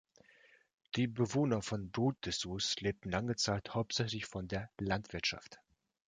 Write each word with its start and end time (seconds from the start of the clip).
Die 0.95 1.05
Bewohner 1.05 1.61
von 1.61 1.91
Brot-Dessous 1.91 2.77
lebten 2.79 3.11
lange 3.11 3.35
Zeit 3.35 3.75
hauptsächlich 3.75 4.25
von 4.25 4.47
der 4.47 4.71
Landwirtschaft. 4.79 5.59